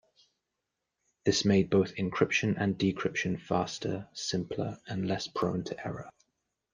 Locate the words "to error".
5.65-6.09